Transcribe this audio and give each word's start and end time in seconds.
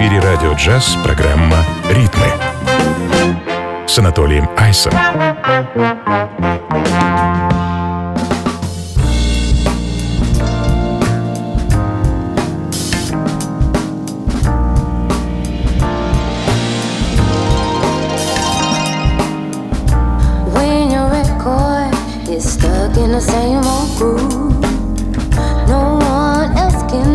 эфире 0.00 0.18
радио 0.20 0.54
джаз 0.54 0.96
программа 1.04 1.58
«Ритмы» 1.90 2.24
с 3.86 3.98
Анатолием 3.98 4.48
Айсом. 4.56 4.92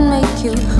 make 0.09 0.45
you 0.45 0.74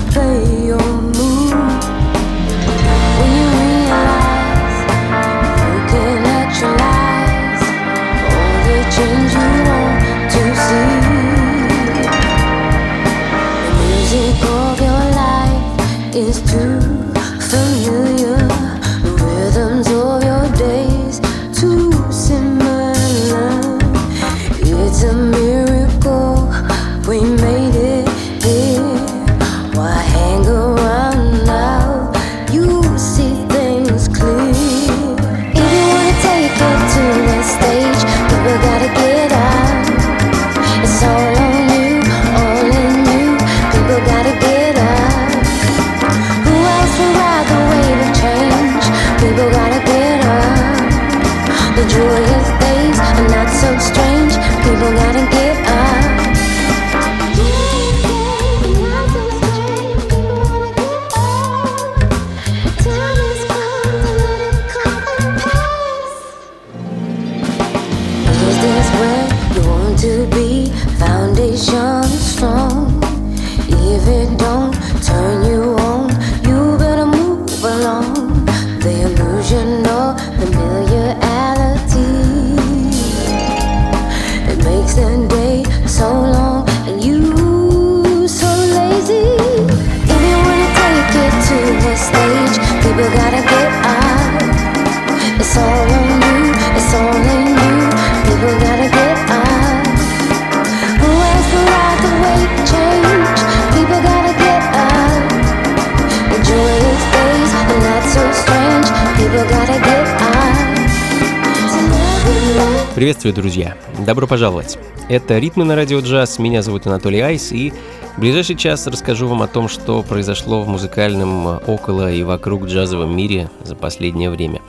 Приветствую, 112.96 113.34
друзья! 113.34 113.76
Добро 114.06 114.26
пожаловать! 114.26 114.80
Это 115.10 115.38
«Ритмы 115.38 115.66
на 115.66 115.76
радио 115.76 116.00
джаз», 116.00 116.40
меня 116.40 116.62
зовут 116.62 116.88
Анатолий 116.88 117.20
Айс, 117.20 117.52
и 117.52 117.74
в 118.16 118.22
ближайший 118.22 118.56
час 118.56 118.88
расскажу 118.88 119.28
вам 119.28 119.42
о 119.42 119.48
том, 119.48 119.68
что 119.68 120.02
произошло 120.02 120.62
в 120.62 120.70
музыкальном 120.70 121.60
около 121.68 122.10
и 122.10 122.24
вокруг 122.24 122.68
джазовом 122.68 123.14
мире 123.14 123.50
за 123.66 123.76
последнее 123.76 124.30
время. 124.30 124.62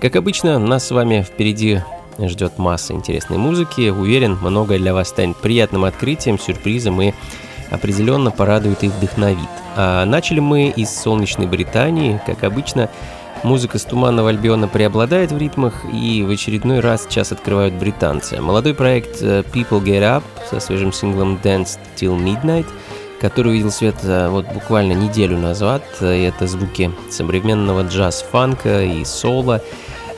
Как 0.00 0.16
обычно, 0.16 0.58
нас 0.58 0.86
с 0.86 0.92
вами 0.92 1.20
впереди 1.20 1.82
ждет 2.18 2.56
масса 2.56 2.94
интересной 2.94 3.36
музыки. 3.36 3.90
Уверен, 3.90 4.38
многое 4.40 4.78
для 4.78 4.94
вас 4.94 5.10
станет 5.10 5.36
приятным 5.36 5.84
открытием, 5.84 6.38
сюрпризом 6.38 7.02
и 7.02 7.12
определенно 7.70 8.30
порадует 8.30 8.82
и 8.82 8.88
вдохновит. 8.88 9.50
А 9.76 10.06
начали 10.06 10.40
мы 10.40 10.68
из 10.68 10.88
солнечной 10.88 11.48
Британии, 11.48 12.18
как 12.24 12.44
обычно, 12.44 12.88
Музыка 13.44 13.78
с 13.78 13.84
Туманного 13.84 14.30
Альбиона 14.30 14.68
преобладает 14.68 15.30
в 15.30 15.36
ритмах, 15.36 15.84
и 15.92 16.22
в 16.22 16.30
очередной 16.30 16.80
раз 16.80 17.06
час 17.10 17.30
открывают 17.30 17.74
британцы. 17.74 18.40
Молодой 18.40 18.72
проект 18.72 19.20
э, 19.20 19.42
People 19.52 19.84
Get 19.84 20.00
Up 20.00 20.22
со 20.48 20.60
свежим 20.60 20.94
синглом 20.94 21.38
Dance 21.42 21.78
Till 21.94 22.16
Midnight, 22.18 22.64
который 23.20 23.52
увидел 23.52 23.70
свет 23.70 23.96
э, 24.02 24.30
вот 24.30 24.46
буквально 24.50 24.94
неделю 24.94 25.36
назад. 25.36 25.82
Э, 26.00 26.16
и 26.16 26.22
Это 26.22 26.46
звуки 26.46 26.90
современного 27.10 27.82
джаз-фанка 27.82 28.82
и 28.82 29.04
соло. 29.04 29.60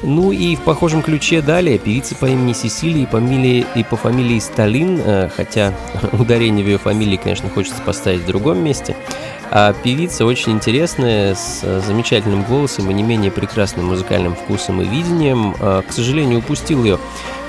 Ну 0.05 0.31
и 0.31 0.55
в 0.55 0.61
похожем 0.61 1.03
ключе 1.03 1.43
далее 1.43 1.79
певица 1.79 2.15
по 2.15 2.27
имени 2.27 2.53
Сесилия 2.53 3.03
и 3.03 3.07
по, 3.07 3.19
фамилии, 3.19 3.67
и 3.75 3.83
по 3.83 3.97
фамилии 3.97 4.39
Сталин, 4.39 5.31
хотя 5.37 5.73
ударение 6.13 6.65
в 6.65 6.69
ее 6.69 6.79
фамилии, 6.79 7.17
конечно, 7.17 7.51
хочется 7.51 7.83
поставить 7.83 8.21
в 8.21 8.27
другом 8.27 8.63
месте. 8.63 8.95
А 9.51 9.73
певица 9.73 10.25
очень 10.25 10.53
интересная, 10.53 11.35
с 11.35 11.63
замечательным 11.87 12.43
голосом 12.43 12.91
и 12.91 12.95
не 12.95 13.03
менее 13.03 13.31
прекрасным 13.31 13.87
музыкальным 13.87 14.35
вкусом 14.35 14.83
и 14.83 14.85
видением. 14.85 15.55
А, 15.61 15.83
К 15.83 15.93
сожалению, 15.93 16.41
упустил 16.41 16.85
ее 16.85 16.99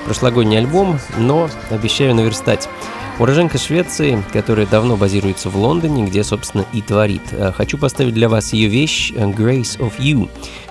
прошлогодний 0.04 0.58
альбом, 0.58 0.98
но 1.18 1.50
обещаю 1.70 2.14
наверстать. 2.14 2.68
Уроженка 3.18 3.58
Швеции, 3.58 4.22
которая 4.32 4.64
давно 4.66 4.96
базируется 4.96 5.50
в 5.50 5.56
Лондоне, 5.56 6.04
где, 6.04 6.22
собственно, 6.22 6.64
и 6.72 6.80
творит. 6.82 7.22
А, 7.32 7.52
Хочу 7.52 7.76
поставить 7.76 8.14
для 8.14 8.28
вас 8.28 8.52
ее 8.52 8.68
вещь 8.68 9.12
«Grace 9.12 9.78
of 9.78 9.98
You», 9.98 10.28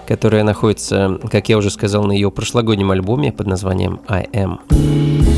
которая 0.08 0.44
находится, 0.44 1.20
как 1.30 1.50
я 1.50 1.58
уже 1.58 1.70
сказал, 1.70 2.06
на 2.06 2.14
ее 2.14 2.32
прошлогоднем 2.32 2.92
альбоме 2.92 3.34
под 3.34 3.48
названием 3.48 4.00
«I 4.08 4.28
Am». 4.32 5.37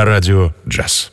На 0.00 0.06
радио 0.06 0.54
«Джаз». 0.66 1.09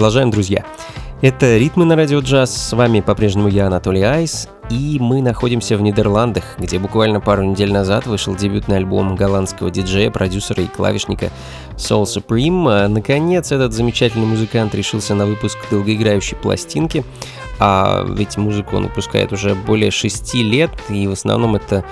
Продолжаем, 0.00 0.30
друзья. 0.30 0.64
Это 1.20 1.58
«Ритмы 1.58 1.84
на 1.84 1.94
радио 1.94 2.20
джаз». 2.20 2.56
С 2.56 2.72
вами 2.72 3.00
по-прежнему 3.00 3.48
я, 3.48 3.66
Анатолий 3.66 4.00
Айс. 4.00 4.48
И 4.70 4.96
мы 4.98 5.20
находимся 5.20 5.76
в 5.76 5.82
Нидерландах, 5.82 6.56
где 6.58 6.78
буквально 6.78 7.20
пару 7.20 7.42
недель 7.42 7.70
назад 7.70 8.06
вышел 8.06 8.34
дебютный 8.34 8.78
альбом 8.78 9.14
голландского 9.14 9.70
диджея, 9.70 10.10
продюсера 10.10 10.62
и 10.62 10.68
клавишника 10.68 11.28
Soul 11.76 12.04
Supreme. 12.04 12.64
А, 12.66 12.88
наконец, 12.88 13.52
этот 13.52 13.74
замечательный 13.74 14.24
музыкант 14.24 14.74
решился 14.74 15.14
на 15.14 15.26
выпуск 15.26 15.58
долгоиграющей 15.70 16.34
пластинки. 16.34 17.04
А 17.58 18.06
ведь 18.08 18.38
музыку 18.38 18.76
он 18.76 18.84
выпускает 18.84 19.34
уже 19.34 19.54
более 19.54 19.90
шести 19.90 20.42
лет, 20.42 20.70
и 20.88 21.06
в 21.08 21.12
основном 21.12 21.56
это 21.56 21.84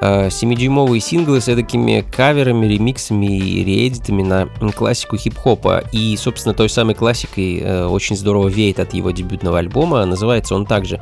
7-дюймовые 0.00 1.00
синглы 1.00 1.40
с 1.40 1.44
такими 1.44 2.04
каверами, 2.10 2.66
ремиксами 2.66 3.38
и 3.38 3.64
реэдитами 3.64 4.22
на 4.22 4.48
классику 4.72 5.16
хип-хопа. 5.16 5.84
И, 5.92 6.16
собственно, 6.16 6.54
той 6.54 6.68
самой 6.68 6.94
классикой 6.94 7.60
э, 7.60 7.86
очень 7.86 8.16
здорово 8.16 8.48
веет 8.48 8.80
от 8.80 8.94
его 8.94 9.10
дебютного 9.10 9.58
альбома. 9.58 10.04
Называется 10.04 10.54
он 10.54 10.66
также 10.66 11.00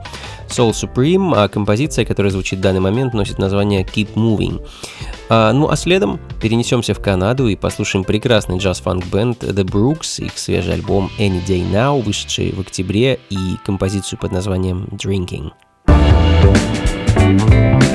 Soul 0.48 0.72
Supreme, 0.72 1.32
а 1.34 1.48
композиция, 1.48 2.04
которая 2.04 2.30
звучит 2.30 2.58
в 2.58 2.62
данный 2.62 2.80
момент, 2.80 3.14
носит 3.14 3.38
название 3.38 3.82
Keep 3.84 4.14
Moving. 4.14 4.66
А, 5.28 5.52
ну 5.52 5.68
а 5.68 5.76
следом 5.76 6.20
перенесемся 6.40 6.94
в 6.94 7.00
Канаду 7.00 7.48
и 7.48 7.56
послушаем 7.56 8.04
прекрасный 8.04 8.58
джаз-фанк-бенд 8.58 9.42
The 9.42 9.64
Brooks, 9.64 10.24
их 10.24 10.38
свежий 10.38 10.74
альбом 10.74 11.10
Any 11.18 11.44
Day 11.46 11.68
Now, 11.70 12.02
вышедший 12.02 12.52
в 12.52 12.60
октябре, 12.60 13.18
и 13.30 13.36
композицию 13.64 14.18
под 14.18 14.32
названием 14.32 14.88
Drinking. 14.92 15.52
crazy 17.22 17.48
way 17.48 17.91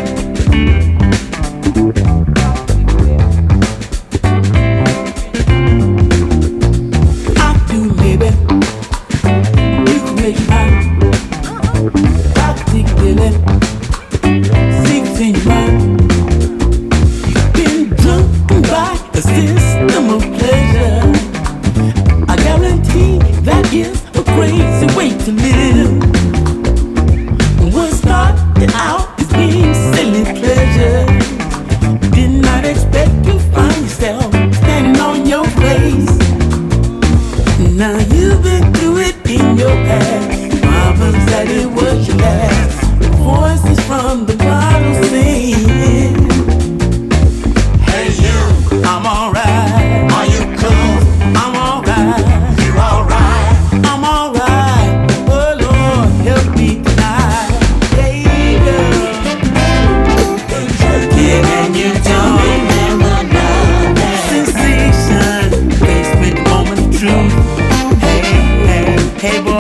Hey 69.20 69.42
boy. 69.42 69.57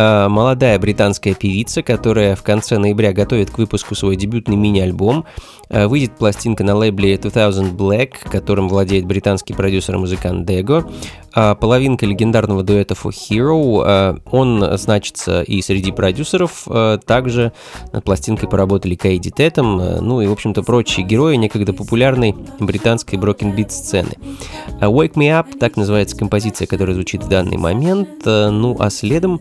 А, 0.00 0.28
молодая 0.28 0.78
британская 0.78 1.34
певица, 1.34 1.82
которая 1.82 2.36
в 2.36 2.44
конце 2.44 2.78
ноября 2.78 3.12
готовит 3.12 3.50
к 3.50 3.58
выпуску 3.58 3.96
свой 3.96 4.14
дебютный 4.14 4.54
мини-альбом. 4.54 5.24
А, 5.70 5.88
выйдет 5.88 6.12
пластинка 6.16 6.62
на 6.62 6.76
лейбле 6.76 7.18
2000 7.18 7.72
Black, 7.74 8.30
которым 8.30 8.68
владеет 8.68 9.06
британский 9.06 9.54
продюсер 9.54 9.96
и 9.96 9.98
музыкант 9.98 10.46
Дего. 10.46 10.88
А, 11.34 11.56
половинка 11.56 12.06
легендарного 12.06 12.62
дуэта 12.62 12.94
For 12.94 13.10
Hero. 13.10 14.20
Он 14.30 14.78
значится 14.78 15.42
и 15.42 15.60
среди 15.62 15.90
продюсеров. 15.90 16.68
Также 17.04 17.52
над 17.92 18.04
пластинкой 18.04 18.48
поработали 18.48 18.94
Кайди 18.94 19.32
Тетом, 19.32 19.78
ну 19.78 20.20
и, 20.20 20.28
в 20.28 20.32
общем-то, 20.32 20.62
прочие 20.62 21.04
герои 21.04 21.34
некогда 21.34 21.72
популярной 21.72 22.36
британской 22.60 23.18
брокенбит 23.18 23.72
сцены. 23.72 24.12
Wake 24.80 25.14
Me 25.14 25.28
Up, 25.28 25.58
так 25.58 25.76
называется 25.76 26.16
композиция, 26.16 26.66
которая 26.66 26.94
звучит 26.94 27.24
в 27.24 27.28
данный 27.28 27.56
момент. 27.56 28.24
Ну 28.24 28.76
а 28.78 28.90
следом 28.90 29.40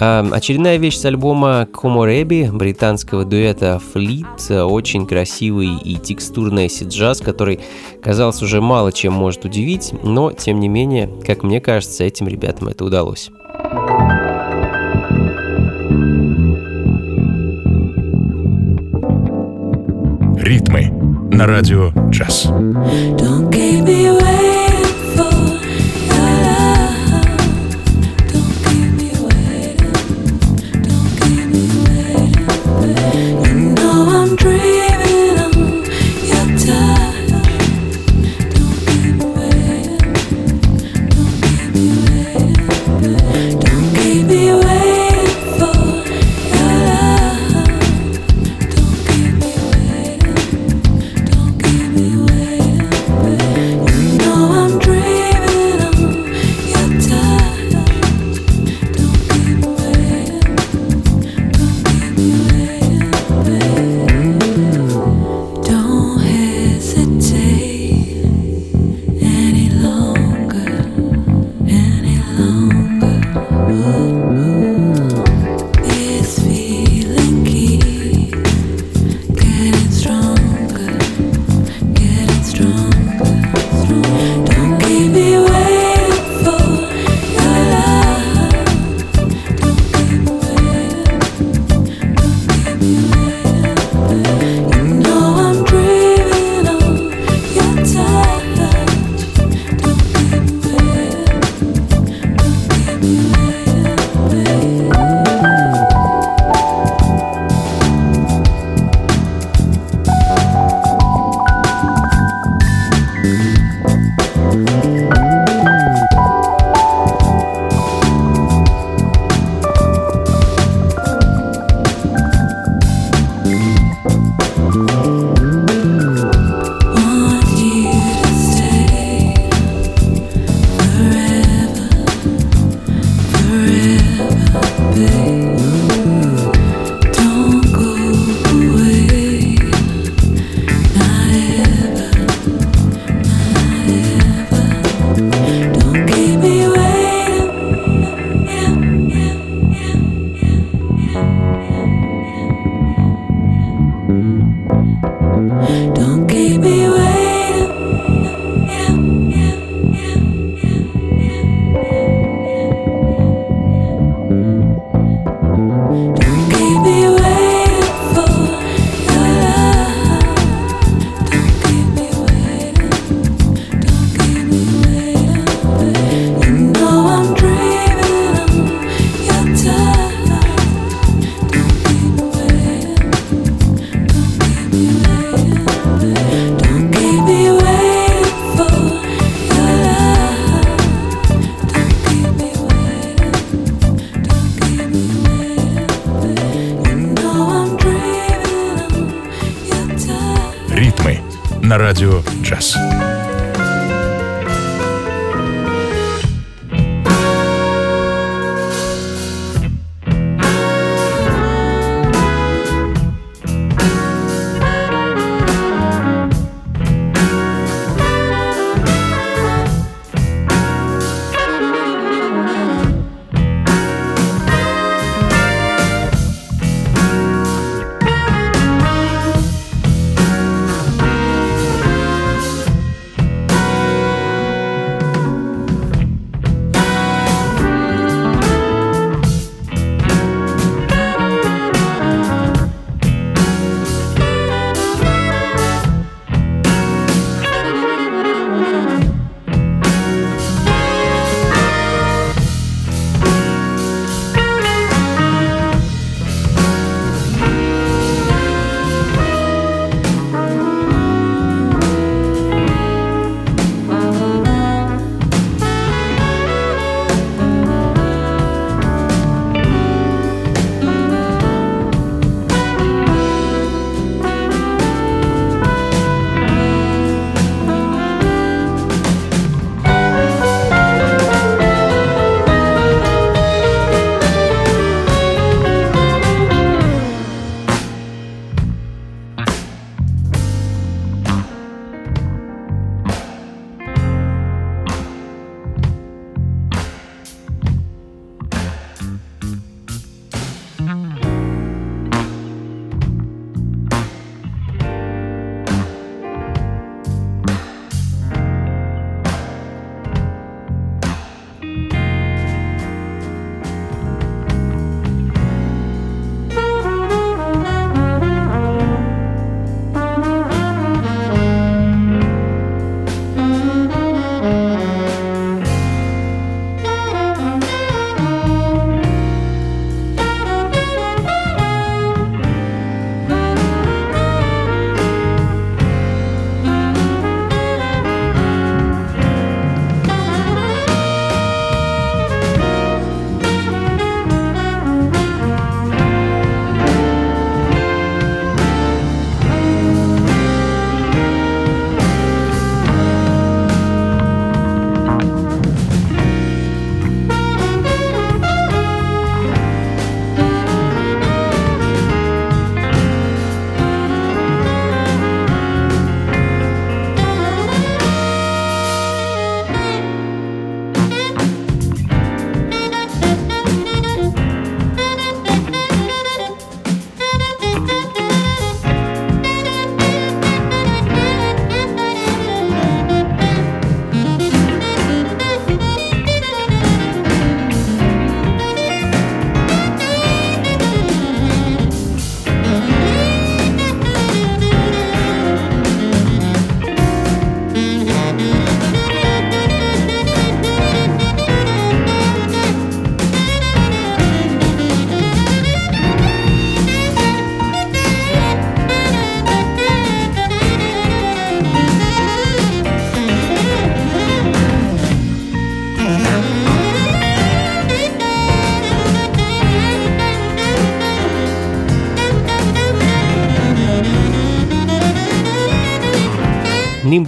Эм, 0.00 0.32
очередная 0.32 0.76
вещь 0.76 0.96
с 0.96 1.04
альбома 1.04 1.66
Комореби 1.72 2.48
британского 2.52 3.24
дуэта 3.24 3.80
Fleet 3.94 4.62
Очень 4.62 5.06
красивый 5.06 5.76
и 5.82 5.96
текстурный 5.96 6.66
acid-джаз, 6.66 7.22
который, 7.22 7.60
казалось, 8.02 8.42
уже 8.42 8.60
мало 8.60 8.92
чем 8.92 9.12
может 9.12 9.44
удивить, 9.44 9.92
но, 10.04 10.32
тем 10.32 10.60
не 10.60 10.68
менее, 10.68 11.10
как 11.26 11.42
мне 11.42 11.60
кажется, 11.60 12.04
этим 12.04 12.28
ребятам 12.28 12.68
это 12.68 12.84
удалось. 12.84 13.30
Ритмы 20.40 20.90
на 21.32 21.46
радио 21.46 21.90
«Джаз». 22.10 22.46
Don't 22.46 23.50
keep 23.50 23.84
me 23.84 24.27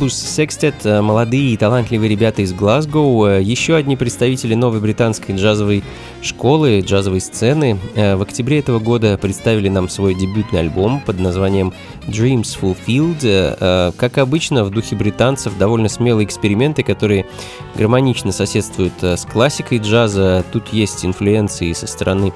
Nimbus 0.01 0.13
Sextet, 0.13 0.75
э, 0.85 1.03
молодые 1.03 1.53
и 1.53 1.57
талантливые 1.59 2.09
ребята 2.09 2.41
из 2.41 2.55
Глазго, 2.55 3.29
э, 3.29 3.43
еще 3.43 3.77
одни 3.77 3.97
представители 3.97 4.55
новой 4.55 4.81
британской 4.81 5.35
джазовой 5.37 5.85
школы, 6.23 6.81
джазовой 6.81 7.21
сцены. 7.21 7.79
Э, 7.95 8.17
В 8.17 8.23
октябре 8.23 8.61
этого 8.61 8.79
года 8.79 9.19
представили 9.19 9.69
нам 9.69 9.91
свой 9.91 10.15
дебютный 10.15 10.61
альбом 10.61 11.03
под 11.05 11.21
названием 11.21 11.75
Dreams 12.07 12.59
Fulfilled. 12.59 13.93
Как 13.97 14.19
обычно, 14.19 14.65
в 14.65 14.71
духе 14.71 14.97
британцев 14.97 15.57
довольно 15.59 15.89
смелые 15.89 16.25
эксперименты, 16.25 16.83
которые 16.83 17.27
гармонично 17.75 18.33
соседствуют 18.33 18.95
с 19.03 19.25
классикой 19.27 19.79
джаза. 19.79 20.45
Тут 20.53 20.69
есть 20.73 21.05
инфлюенции 21.05 21.73
со 21.73 21.87
стороны 21.87 22.33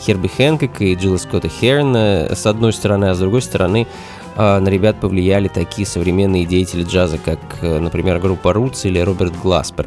Херби 0.00 0.28
Хэнкока 0.28 0.84
и 0.84 0.94
Джилла 0.94 1.16
Скотта 1.16 1.48
Херна, 1.48 2.28
с 2.34 2.46
одной 2.46 2.72
стороны, 2.72 3.06
а 3.06 3.14
с 3.14 3.18
другой 3.18 3.42
стороны 3.42 3.86
на 4.38 4.68
ребят 4.68 5.00
повлияли 5.00 5.48
такие 5.48 5.86
современные 5.86 6.46
деятели 6.46 6.84
джаза, 6.84 7.18
как, 7.18 7.38
э, 7.60 7.78
например, 7.78 8.20
группа 8.20 8.48
Roots 8.48 8.82
или 8.84 9.00
Роберт 9.00 9.32
Гласпер. 9.42 9.86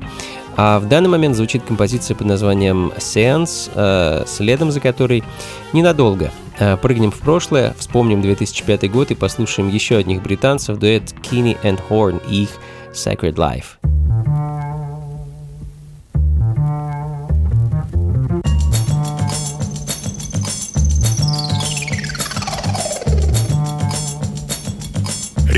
А 0.57 0.79
в 0.79 0.87
данный 0.87 1.09
момент 1.09 1.35
звучит 1.35 1.63
композиция 1.63 2.15
под 2.15 2.27
названием 2.27 2.91
«Seance», 2.97 3.71
э, 3.73 4.25
следом 4.27 4.71
за 4.71 4.81
которой 4.81 5.23
ненадолго 5.71 6.31
э, 6.59 6.75
прыгнем 6.77 7.11
в 7.11 7.19
прошлое, 7.19 7.73
вспомним 7.77 8.21
2005 8.21 8.91
год 8.91 9.11
и 9.11 9.15
послушаем 9.15 9.69
еще 9.69 9.95
одних 9.95 10.21
британцев, 10.21 10.77
дуэт 10.77 11.13
Kinney 11.23 11.57
and 11.63 11.79
Horn 11.89 12.21
и 12.29 12.43
их 12.43 12.49
«Sacred 12.93 13.35
Life». 13.35 13.77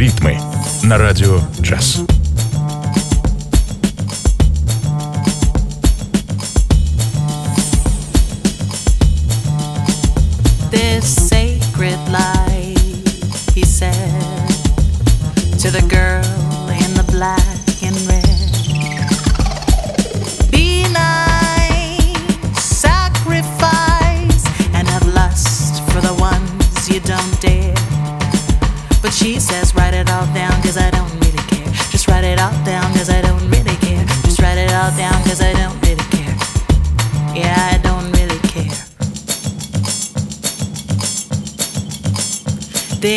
Ритмы 0.03 0.39
на 0.83 0.99
радио 0.99 1.41
джаз. 1.61 1.99
this 10.70 11.29
sacred 11.29 11.99
life, 12.11 13.55
he 13.55 13.64
said 13.64 14.49
to 15.59 15.70
the 15.70 15.83
girl 15.89 16.68
in 16.70 16.95
the 16.95 17.05
black 17.11 17.51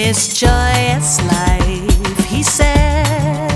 this 0.04 0.28
joyous 0.38 1.22
life, 1.24 2.26
he 2.26 2.42
said 2.42 3.46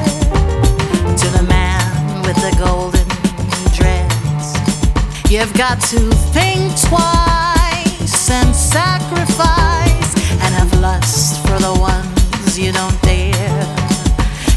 to 1.21 1.29
the 1.37 1.45
man 1.47 2.23
with 2.23 2.37
the 2.37 2.51
golden 2.57 3.07
dreads. 3.77 4.47
You've 5.31 5.53
got 5.53 5.83
to 5.93 6.01
think 6.33 6.63
twice 6.81 8.31
and 8.31 8.57
sacrifice 8.57 10.11
and 10.41 10.51
have 10.55 10.73
lust 10.81 11.43
for 11.47 11.59
the 11.59 11.77
ones 11.79 12.59
you 12.59 12.73
don't 12.73 12.99
dare. 13.03 13.67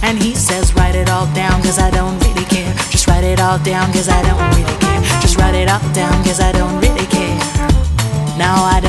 And 0.03 0.17
he 0.17 0.35
says, 0.35 0.73
write 0.75 0.95
it 0.95 1.09
all 1.09 1.27
down, 1.33 1.61
cause 1.63 1.79
I 1.79 1.91
don't 1.91 2.17
really 2.23 2.45
care. 2.45 2.73
Just 2.91 3.07
write 3.07 3.25
it 3.25 3.41
all 3.41 3.59
down, 3.59 3.91
cause 3.91 4.07
I 4.07 4.21
don't 4.23 4.47
really 4.55 4.77
care. 4.79 5.01
Just 5.19 5.35
write 5.37 5.55
it 5.55 5.67
all 5.67 5.83
down, 5.91 6.23
cause 6.23 6.39
I 6.39 6.53
don't 6.53 6.79
really 6.79 7.07
care. 7.07 7.39
Now 8.37 8.63
I 8.63 8.79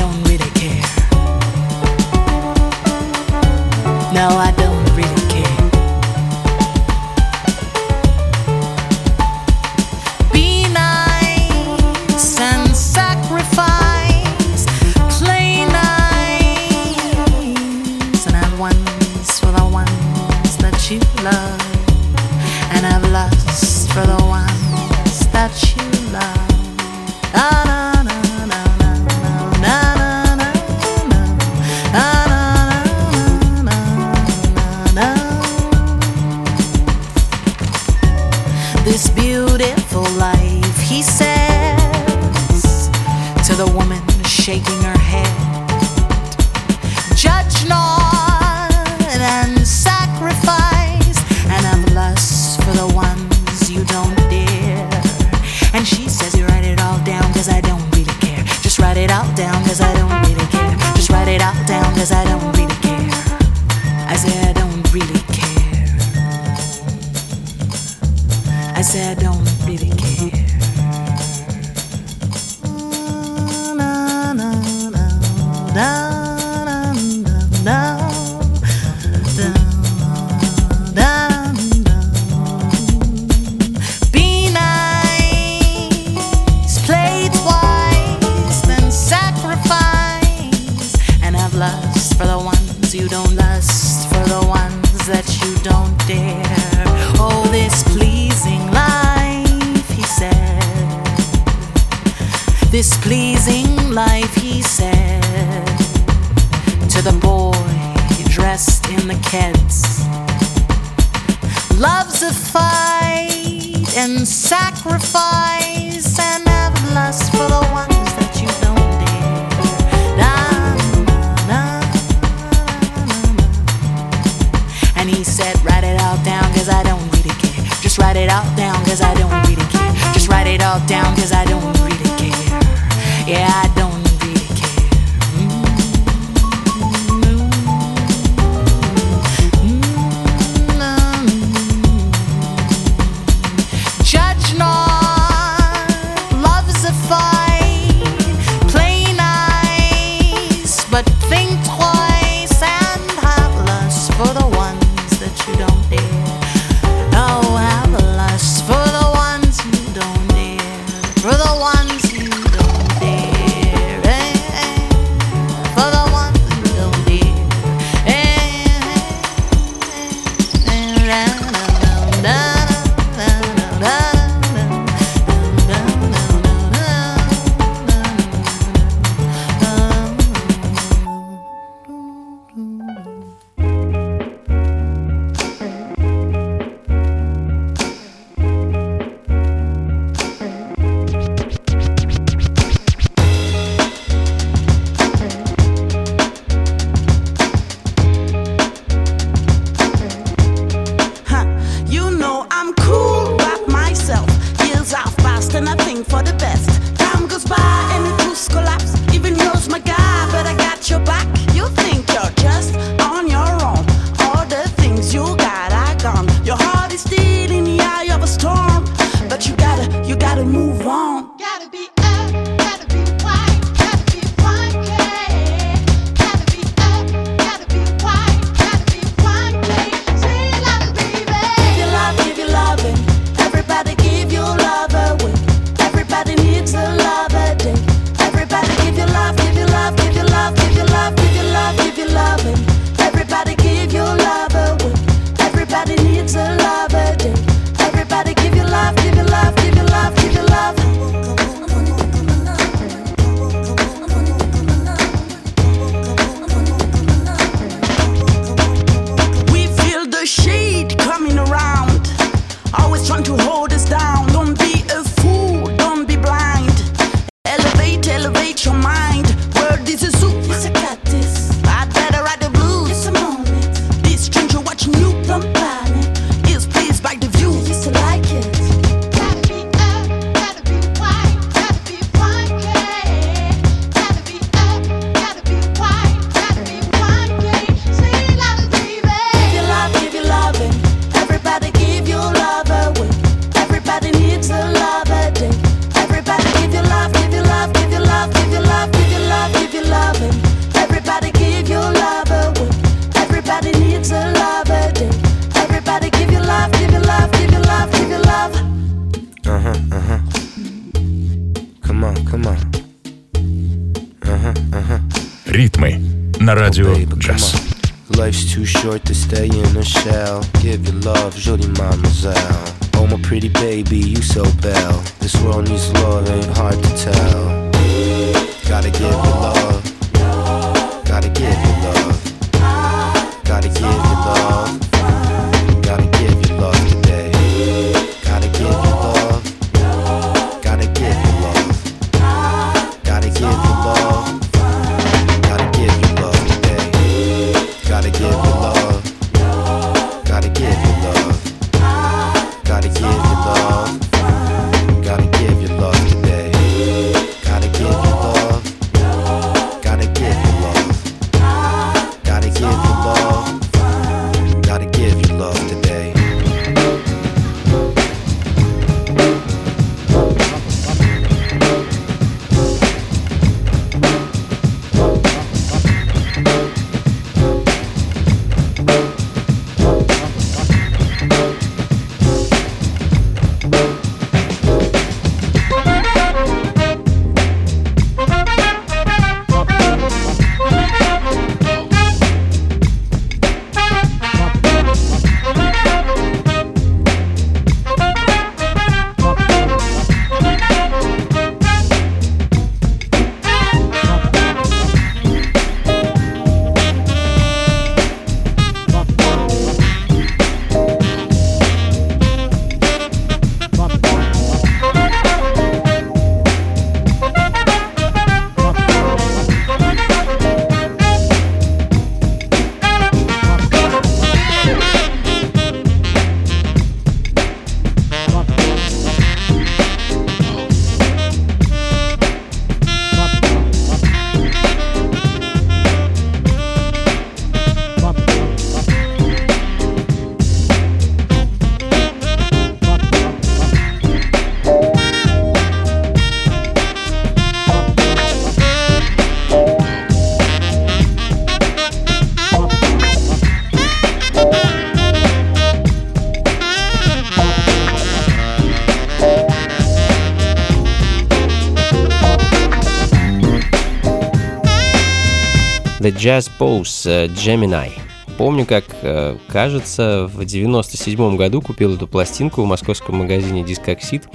Jazz 466.25 466.49
Pose 466.57 467.05
э, 467.05 467.27
Gemini. 467.27 467.91
помню, 468.37 468.65
как, 468.65 468.83
э, 469.03 469.37
кажется, 469.47 470.27
в 470.33 470.43
97 470.43 471.35
году 471.35 471.61
купил 471.61 471.93
эту 471.93 472.07
пластинку 472.07 472.63
в 472.63 472.65
московском 472.65 473.17
магазине 473.17 473.63
«Дискоксид». 473.63 474.27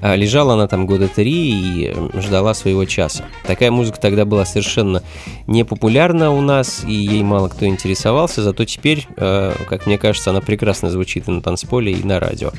А, 0.00 0.14
Лежала 0.14 0.54
она 0.54 0.68
там 0.68 0.86
года 0.86 1.08
три 1.08 1.32
и 1.32 1.92
э, 1.94 2.20
ждала 2.20 2.54
своего 2.54 2.84
часа. 2.84 3.24
Такая 3.44 3.70
музыка 3.70 4.00
тогда 4.00 4.24
была 4.24 4.44
совершенно 4.44 5.02
непопулярна 5.46 6.30
у 6.30 6.40
нас, 6.40 6.84
и 6.86 6.92
ей 6.92 7.22
мало 7.22 7.48
кто 7.48 7.66
интересовался, 7.66 8.42
зато 8.42 8.64
теперь, 8.64 9.06
э, 9.16 9.52
как 9.68 9.86
мне 9.86 9.98
кажется, 9.98 10.30
она 10.30 10.40
прекрасно 10.40 10.90
звучит 10.90 11.28
и 11.28 11.30
на 11.30 11.42
танцполе, 11.42 11.92
и 11.92 12.04
на 12.04 12.20
радио. 12.20 12.52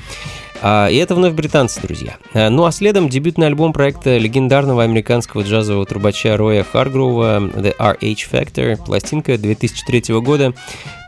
А, 0.66 0.88
и 0.88 0.96
это 0.96 1.14
вновь 1.14 1.34
британцы, 1.34 1.82
друзья. 1.82 2.18
А, 2.34 2.50
ну 2.50 2.64
а 2.64 2.72
следом 2.72 3.10
дебютный 3.10 3.48
альбом 3.48 3.74
проекта 3.74 4.18
легендарного 4.18 4.84
американского 4.84 5.42
джазового 5.42 5.86
трубача 5.86 6.38
Роя 6.38 6.64
Харгрова 6.64 7.40
The 7.40 7.76
RH 7.78 8.32
Factor, 8.32 8.84
пластинка 8.84 9.38
2003 9.38 10.16
года 10.22 10.54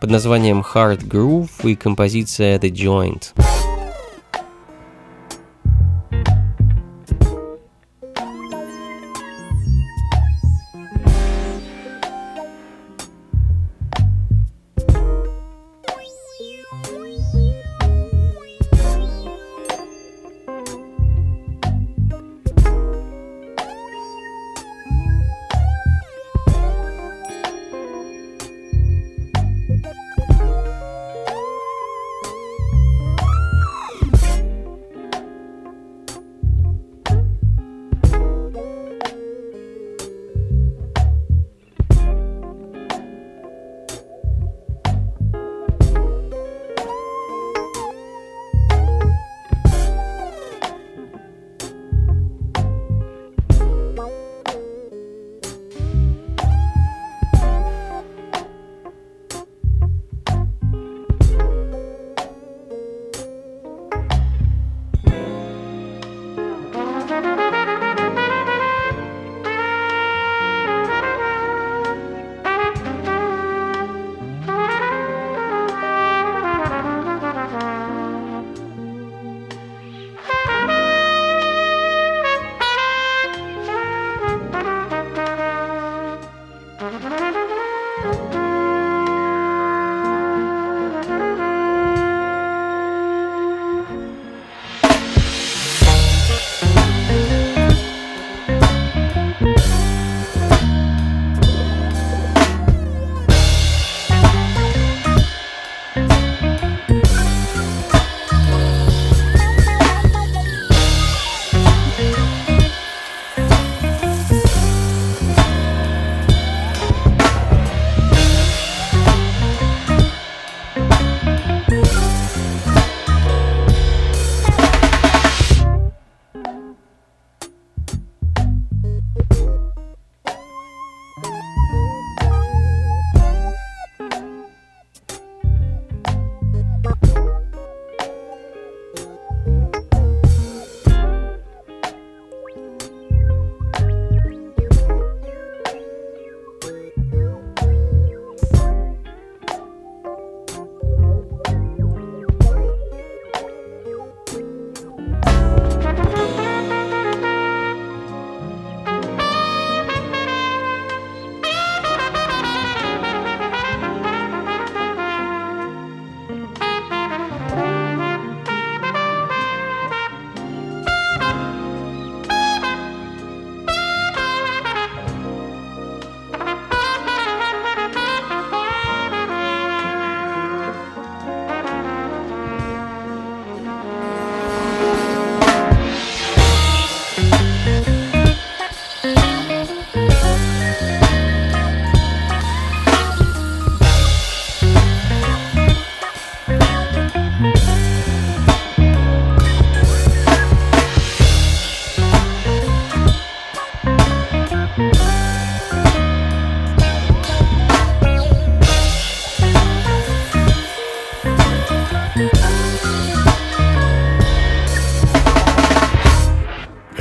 под 0.01 0.11
названием 0.11 0.59
Hard 0.73 1.07
Groove 1.07 1.49
и 1.63 1.75
композиция 1.75 2.59
The 2.59 2.69
Joint. 2.69 3.54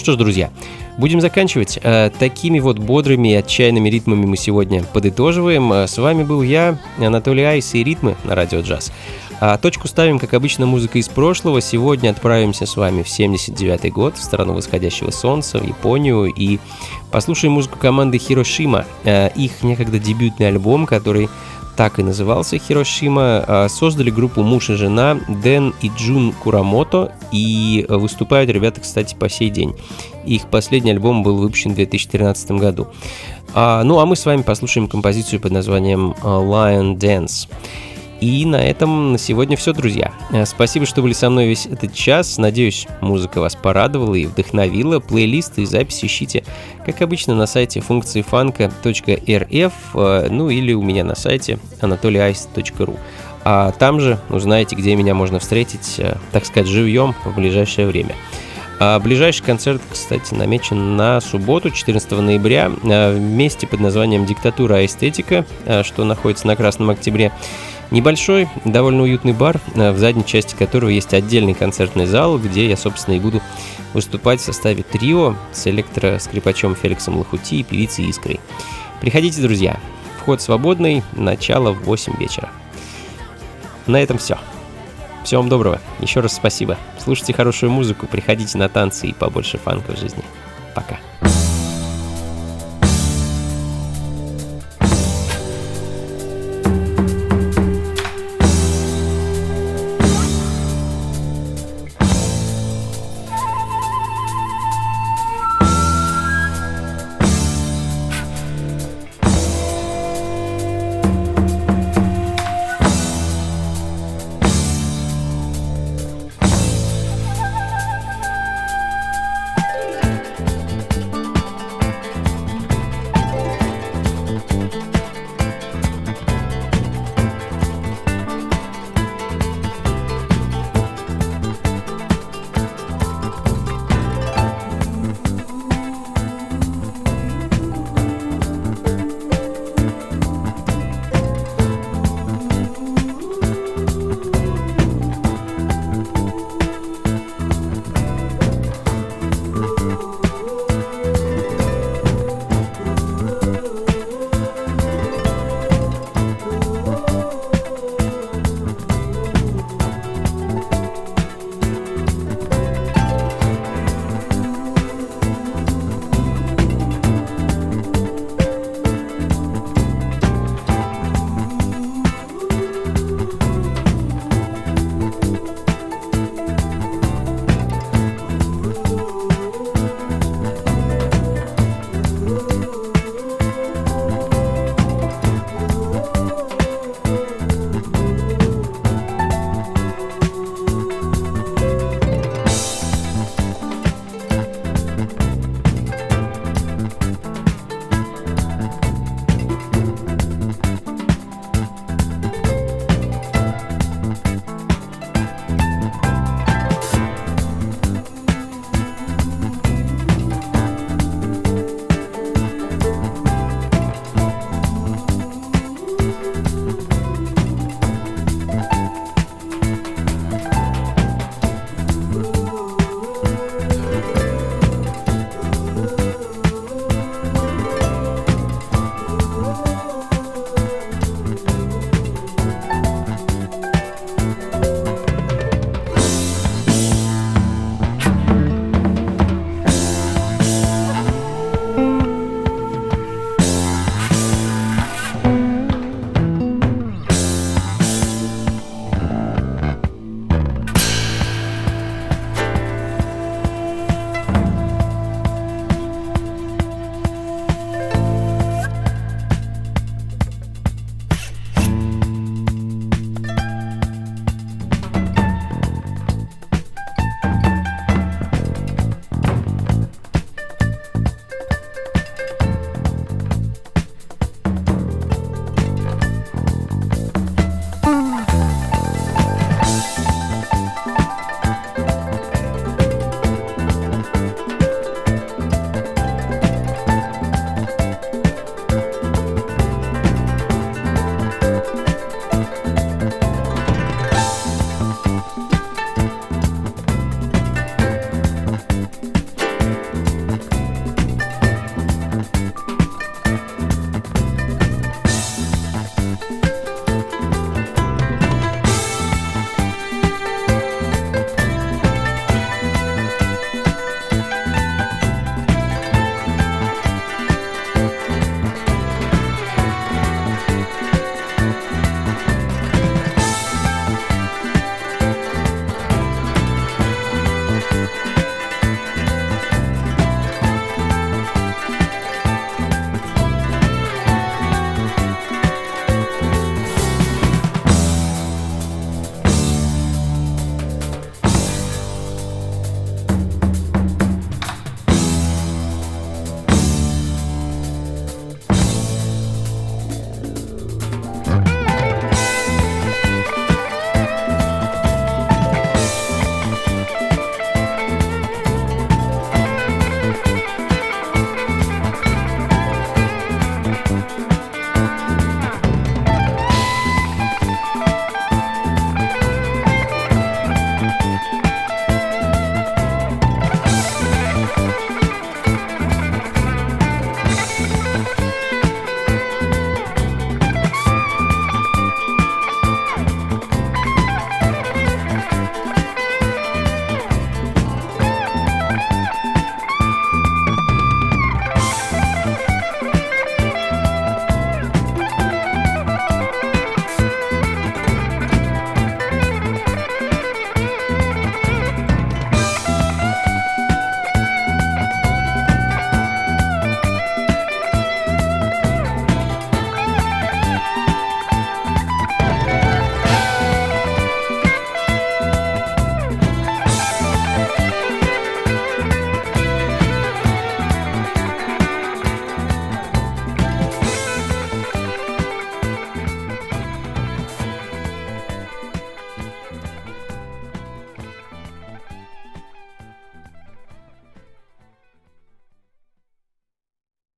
Что 0.00 0.12
ж, 0.12 0.16
друзья, 0.16 0.50
будем 0.98 1.20
заканчивать. 1.20 1.78
Э, 1.82 2.10
Такими 2.18 2.58
вот 2.58 2.78
бодрыми 2.78 3.28
и 3.32 3.34
отчаянными 3.34 3.88
ритмами 3.88 4.26
мы 4.26 4.36
сегодня 4.36 4.82
подытоживаем. 4.82 5.72
Э, 5.72 5.86
С 5.86 5.98
вами 5.98 6.24
был 6.24 6.42
я, 6.42 6.78
Анатолий 6.98 7.44
Айс 7.44 7.74
и 7.74 7.84
ритмы 7.84 8.16
на 8.24 8.34
радио 8.34 8.60
джаз. 8.60 8.92
А 9.42 9.56
точку 9.56 9.88
ставим, 9.88 10.18
как 10.18 10.34
обычно, 10.34 10.66
музыка 10.66 10.98
из 10.98 11.08
прошлого. 11.08 11.62
Сегодня 11.62 12.10
отправимся 12.10 12.66
с 12.66 12.76
вами 12.76 13.02
в 13.02 13.08
79 13.08 13.90
год, 13.90 14.18
в 14.18 14.22
страну 14.22 14.52
восходящего 14.52 15.10
солнца, 15.10 15.58
в 15.58 15.66
Японию, 15.66 16.26
и 16.26 16.58
послушаем 17.10 17.54
музыку 17.54 17.78
команды 17.78 18.18
Хирошима. 18.18 18.84
Э, 19.04 19.30
Их 19.36 19.62
некогда 19.62 19.98
дебютный 19.98 20.48
альбом, 20.48 20.86
который 20.86 21.30
так 21.80 21.98
и 21.98 22.02
назывался 22.02 22.58
Хирошима, 22.58 23.42
а, 23.48 23.68
создали 23.70 24.10
группу 24.10 24.42
муж 24.42 24.68
и 24.68 24.74
жена 24.74 25.18
Дэн 25.28 25.72
и 25.80 25.90
Джун 25.96 26.32
Курамото, 26.32 27.14
и 27.32 27.86
э, 27.88 27.96
выступают 27.96 28.50
ребята, 28.50 28.82
кстати, 28.82 29.14
по 29.14 29.30
сей 29.30 29.48
день. 29.48 29.74
Их 30.26 30.50
последний 30.50 30.90
альбом 30.90 31.22
был 31.22 31.38
выпущен 31.38 31.70
в 31.70 31.76
2013 31.76 32.50
году. 32.50 32.88
А, 33.54 33.82
ну 33.82 33.98
а 33.98 34.04
мы 34.04 34.14
с 34.14 34.26
вами 34.26 34.42
послушаем 34.42 34.88
композицию 34.88 35.40
под 35.40 35.52
названием 35.52 36.14
Lion 36.22 36.98
Dance. 36.98 37.48
И 38.20 38.44
на 38.44 38.56
этом 38.56 39.12
на 39.12 39.18
сегодня 39.18 39.56
все, 39.56 39.72
друзья. 39.72 40.12
Э, 40.30 40.44
Спасибо, 40.44 40.84
что 40.84 41.00
были 41.00 41.14
со 41.14 41.30
мной 41.30 41.46
весь 41.48 41.66
этот 41.66 41.94
час. 41.94 42.36
Надеюсь, 42.36 42.86
музыка 43.00 43.40
вас 43.40 43.56
порадовала 43.56 44.14
и 44.14 44.26
вдохновила. 44.26 45.00
Плейлисты 45.00 45.62
и 45.62 45.66
записи 45.66 46.04
ищите, 46.04 46.44
как 46.84 47.00
обычно, 47.00 47.34
на 47.34 47.46
сайте 47.46 47.80
функции 47.80 48.20
фанка.рф, 48.20 49.72
э, 49.94 50.28
ну 50.30 50.50
или 50.50 50.74
у 50.74 50.82
меня 50.82 51.02
на 51.04 51.14
сайте 51.14 51.58
anatolyice.ru. 51.80 52.98
А 53.42 53.72
там 53.72 54.00
же 54.00 54.18
узнаете, 54.28 54.76
где 54.76 54.94
меня 54.96 55.14
можно 55.14 55.38
встретить, 55.38 55.94
э, 55.98 56.16
так 56.30 56.44
сказать, 56.44 56.68
живьем 56.68 57.14
в 57.24 57.34
ближайшее 57.34 57.86
время. 57.86 58.14
А 58.78 58.98
ближайший 58.98 59.44
концерт, 59.44 59.80
кстати, 59.90 60.34
намечен 60.34 60.96
на 60.96 61.22
субботу, 61.22 61.70
14 61.70 62.12
ноября, 62.12 62.70
в 62.70 63.18
месте 63.18 63.66
под 63.66 63.80
названием 63.80 64.24
«Диктатура 64.24 64.86
эстетика», 64.86 65.44
что 65.82 66.04
находится 66.04 66.46
на 66.46 66.56
Красном 66.56 66.88
Октябре. 66.88 67.30
Небольшой, 67.90 68.48
довольно 68.64 69.02
уютный 69.02 69.32
бар, 69.32 69.60
э, 69.74 69.90
в 69.90 69.98
задней 69.98 70.24
части 70.24 70.54
которого 70.54 70.90
есть 70.90 71.12
отдельный 71.12 71.54
концертный 71.54 72.06
зал, 72.06 72.38
где 72.38 72.68
я, 72.68 72.76
собственно, 72.76 73.16
и 73.16 73.20
буду 73.20 73.42
выступать 73.94 74.40
в 74.40 74.44
составе 74.44 74.84
трио 74.84 75.34
с 75.52 75.66
электроскрипачом 75.66 76.76
Феликсом 76.76 77.18
Лохути 77.18 77.56
и 77.56 77.62
певицей 77.64 78.06
Искрой. 78.06 78.38
Приходите, 79.00 79.42
друзья. 79.42 79.80
Вход 80.20 80.40
свободный, 80.40 81.02
начало 81.12 81.72
в 81.72 81.82
8 81.82 82.16
вечера. 82.18 82.50
На 83.86 84.00
этом 84.00 84.18
все. 84.18 84.38
Всего 85.24 85.40
вам 85.40 85.48
доброго. 85.48 85.80
Еще 85.98 86.20
раз 86.20 86.34
спасибо. 86.34 86.78
Слушайте 87.02 87.32
хорошую 87.32 87.72
музыку, 87.72 88.06
приходите 88.06 88.56
на 88.56 88.68
танцы 88.68 89.08
и 89.08 89.12
побольше 89.12 89.58
фанка 89.58 89.92
в 89.92 89.98
жизни. 89.98 90.22
Пока. 90.74 90.98